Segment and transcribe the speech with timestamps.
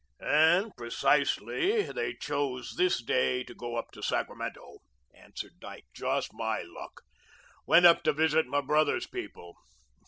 [0.23, 4.79] "And precisely they choose this day to go up to Sacramento,"
[5.13, 5.85] answered Dyke.
[5.93, 7.01] "Just my luck.
[7.67, 9.53] Went up to visit my brother's people.